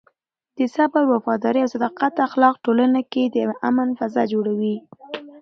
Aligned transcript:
د 0.57 0.59
صبر، 0.75 1.03
وفادارۍ 1.13 1.59
او 1.63 1.69
صداقت 1.75 2.13
اخلاق 2.27 2.55
ټولنه 2.65 3.01
کې 3.11 3.23
د 3.35 3.37
امن 3.67 3.89
فضا 3.99 4.23
جوړوي. 4.33 4.75